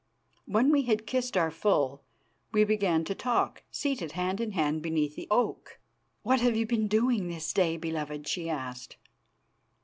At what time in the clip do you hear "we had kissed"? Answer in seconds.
0.71-1.37